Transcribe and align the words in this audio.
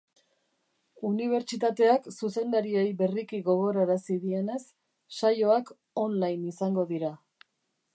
Unibertsitateak 1.09 2.09
zuzendariei 2.15 2.87
berriki 3.03 3.43
gogorarazi 3.51 4.19
dienez, 4.27 4.61
saioak 5.21 5.75
online 6.09 6.55
izango 6.57 6.93
dira. 6.95 7.19